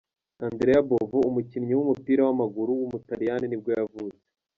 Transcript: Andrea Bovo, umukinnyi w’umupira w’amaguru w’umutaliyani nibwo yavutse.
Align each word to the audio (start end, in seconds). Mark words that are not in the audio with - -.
Andrea 0.47 0.81
Bovo, 0.89 1.19
umukinnyi 1.29 1.73
w’umupira 1.75 2.21
w’amaguru 2.27 2.71
w’umutaliyani 2.79 3.45
nibwo 3.47 3.69
yavutse. 3.77 4.21